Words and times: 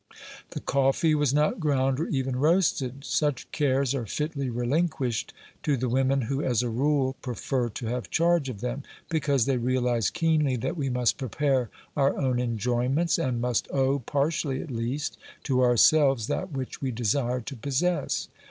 The 0.49 0.59
coffee 0.61 1.13
was 1.13 1.31
not 1.31 1.59
ground 1.59 1.99
or 1.99 2.07
even 2.07 2.35
roasted. 2.37 3.05
Such 3.05 3.51
cares 3.51 3.93
are 3.93 4.07
fitly 4.07 4.49
relinquished 4.49 5.31
to 5.61 5.77
the 5.77 5.89
women 5.89 6.21
who, 6.21 6.41
as 6.41 6.63
a 6.63 6.69
rule, 6.71 7.15
prefer 7.21 7.69
to 7.69 7.85
have 7.85 8.09
charge 8.09 8.49
of 8.49 8.61
them, 8.61 8.81
because 9.09 9.45
they 9.45 9.57
realise 9.57 10.09
keenly 10.09 10.55
that 10.55 10.75
we 10.75 10.89
must 10.89 11.19
prepare 11.19 11.69
our 11.95 12.17
own 12.19 12.39
enjoyments, 12.39 13.19
and 13.19 13.39
must 13.41 13.67
owe, 13.71 13.99
partially 13.99 14.59
at 14.63 14.71
least, 14.71 15.19
to 15.43 15.61
ourselves 15.61 16.25
that 16.25 16.51
which 16.51 16.81
we 16.81 16.89
desire 16.89 17.41
to 17.41 17.55
possess 17.55 18.27